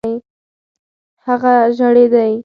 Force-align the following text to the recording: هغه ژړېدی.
هغه 1.25 1.53
ژړېدی. 1.77 2.31